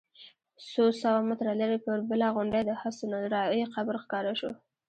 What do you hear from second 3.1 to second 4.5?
الراعي قبر ښکاره